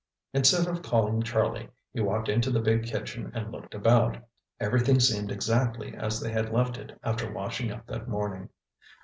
Instead 0.33 0.65
of 0.65 0.81
calling 0.81 1.21
Charlie, 1.21 1.69
he 1.93 2.01
walked 2.01 2.27
into 2.27 2.49
the 2.49 2.59
big 2.59 2.87
kitchen 2.87 3.31
and 3.35 3.51
looked 3.51 3.75
about. 3.75 4.17
Everything 4.59 4.99
seemed 4.99 5.31
exactly 5.31 5.93
as 5.95 6.19
they 6.19 6.31
had 6.31 6.51
left 6.51 6.79
it 6.79 6.97
after 7.03 7.31
washing 7.31 7.69
up 7.71 7.85
that 7.85 8.07
morning. 8.07 8.49